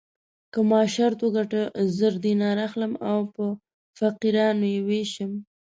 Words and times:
که 0.53 0.59
ما 0.69 0.81
شرط 0.95 1.19
وګټه 1.23 1.61
زر 1.97 2.13
دیناره 2.25 2.61
اخلم 2.67 2.93
او 3.11 3.19
په 3.35 3.45
فقیرانو 3.99 4.65
یې 4.73 4.79
وېشم. 4.87 5.31